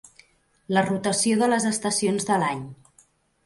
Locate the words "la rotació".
0.77-1.37